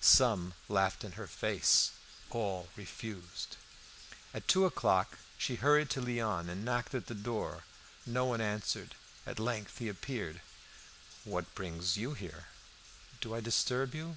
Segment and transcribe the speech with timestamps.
[0.00, 1.90] Some laughed in her face;
[2.30, 3.56] all refused.
[4.32, 7.64] At two o'clock she hurried to Léon, and knocked at the door.
[8.06, 8.94] No one answered.
[9.26, 10.42] At length he appeared.
[11.24, 12.44] "What brings you here?"
[13.20, 14.16] "Do I disturb you?"